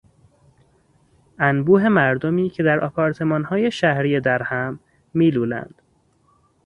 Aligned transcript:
انبوه 1.39 1.87
مردمی 1.89 2.49
که 2.49 2.63
در 2.63 2.79
آپارتمانهای 2.79 3.71
شهری 3.71 4.19
درهم 4.19 4.79
میلولند 5.13 5.81